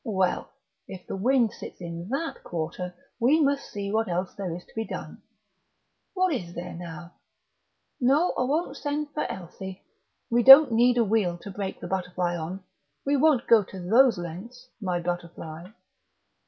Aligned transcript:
Well, 0.03 0.49
if 0.87 1.05
the 1.05 1.15
wind 1.15 1.51
sits 1.53 1.79
in 1.79 2.09
that 2.09 2.43
quarter 2.43 2.95
we 3.19 3.39
must 3.39 3.69
see 3.69 3.91
what 3.91 4.07
else 4.09 4.33
there 4.33 4.51
is 4.55 4.65
to 4.65 4.73
be 4.75 4.83
done. 4.83 5.21
What 6.15 6.33
is 6.33 6.55
there, 6.55 6.73
now?... 6.73 7.13
No, 7.99 8.31
I 8.35 8.41
won't 8.45 8.75
send 8.77 9.11
for 9.11 9.31
Elsie; 9.31 9.83
we 10.27 10.41
don't 10.41 10.71
need 10.71 10.97
a 10.97 11.03
wheel 11.03 11.37
to 11.43 11.51
break 11.51 11.79
the 11.81 11.87
butterfly 11.87 12.35
on; 12.35 12.63
we 13.05 13.15
won't 13.15 13.45
go 13.45 13.61
to 13.65 13.79
those 13.79 14.17
lengths, 14.17 14.71
my 14.81 14.99
butterfly...." 14.99 15.69